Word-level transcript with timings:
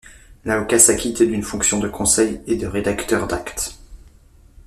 L'avocat 0.45 0.79
s'acquitte 0.79 1.21
d'une 1.21 1.43
fonction 1.43 1.77
de 1.77 1.87
conseil 1.87 2.41
et 2.47 2.55
de 2.55 2.65
rédacteur 2.65 3.27
d'actes. 3.27 3.75